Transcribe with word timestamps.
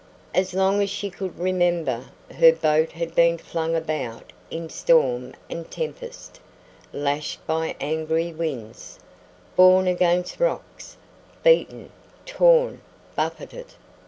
As 0.33 0.55
long 0.55 0.81
as 0.81 0.89
she 0.89 1.11
could 1.11 1.37
remember, 1.37 2.05
her 2.35 2.51
boat 2.53 2.93
had 2.93 3.13
been 3.13 3.37
flung 3.37 3.75
about 3.75 4.33
in 4.49 4.67
storm 4.67 5.35
and 5.47 5.69
tempest, 5.69 6.39
lashed 6.91 7.45
by 7.45 7.75
angry 7.79 8.33
winds, 8.33 8.97
borne 9.55 9.85
against 9.85 10.39
rocks, 10.39 10.97
beaten, 11.43 11.91
torn, 12.25 12.81
buffeted. 13.15 13.75